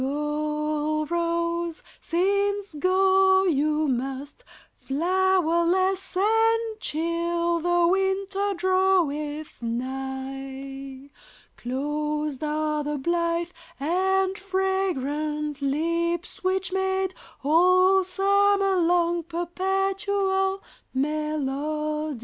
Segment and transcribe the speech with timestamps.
[0.01, 4.43] Go, rose, since go you must,
[4.79, 11.11] Flowerless and chill the winter draweth nigh;
[11.55, 17.13] Closed are the blithe and fragrant lips which made
[17.43, 20.63] All summer long perpetual
[20.95, 22.19] melody.